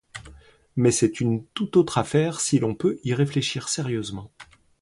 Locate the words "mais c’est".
0.75-1.19